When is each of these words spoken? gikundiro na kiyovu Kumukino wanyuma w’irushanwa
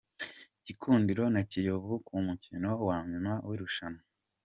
gikundiro 0.65 1.23
na 1.33 1.41
kiyovu 1.49 1.93
Kumukino 2.05 2.71
wanyuma 2.87 3.31
w’irushanwa 3.47 4.01